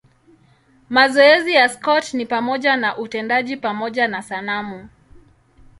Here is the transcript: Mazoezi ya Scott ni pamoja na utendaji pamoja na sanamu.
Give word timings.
Mazoezi 0.89 1.53
ya 1.53 1.69
Scott 1.69 2.13
ni 2.13 2.25
pamoja 2.25 2.75
na 2.77 2.97
utendaji 2.97 3.57
pamoja 3.57 4.07
na 4.07 4.21
sanamu. 4.21 4.89